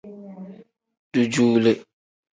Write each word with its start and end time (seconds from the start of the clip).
Dujuule. 1.13 1.71